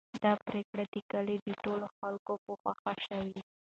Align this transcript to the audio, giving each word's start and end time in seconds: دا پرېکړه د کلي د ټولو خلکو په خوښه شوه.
دا 0.23 0.31
پرېکړه 0.47 0.83
د 0.93 0.95
کلي 1.11 1.35
د 1.41 1.47
ټولو 1.63 1.85
خلکو 1.97 2.33
په 2.43 2.51
خوښه 2.61 2.93
شوه. 3.05 3.29